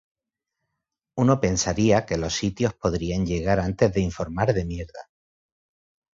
[1.15, 5.09] Uno pensaría que los sitios podrían llegar antes de informar de mierda".